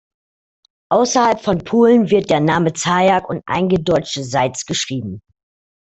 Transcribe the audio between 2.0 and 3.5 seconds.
wird der Name Zajac und